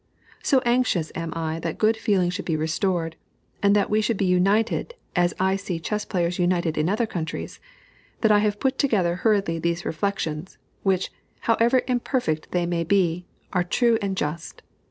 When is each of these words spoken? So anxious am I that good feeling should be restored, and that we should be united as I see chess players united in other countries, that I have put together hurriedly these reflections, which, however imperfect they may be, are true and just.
So 0.41 0.63
anxious 0.65 1.11
am 1.13 1.31
I 1.35 1.59
that 1.59 1.77
good 1.77 1.95
feeling 1.95 2.31
should 2.31 2.43
be 2.45 2.55
restored, 2.55 3.17
and 3.61 3.75
that 3.75 3.87
we 3.91 4.01
should 4.01 4.17
be 4.17 4.25
united 4.25 4.95
as 5.15 5.35
I 5.39 5.55
see 5.55 5.79
chess 5.79 6.05
players 6.05 6.39
united 6.39 6.75
in 6.75 6.89
other 6.89 7.05
countries, 7.05 7.59
that 8.21 8.31
I 8.31 8.39
have 8.39 8.59
put 8.59 8.79
together 8.79 9.17
hurriedly 9.17 9.59
these 9.59 9.85
reflections, 9.85 10.57
which, 10.81 11.11
however 11.41 11.83
imperfect 11.87 12.49
they 12.49 12.65
may 12.65 12.83
be, 12.83 13.27
are 13.53 13.63
true 13.63 13.99
and 14.01 14.17
just. 14.17 14.63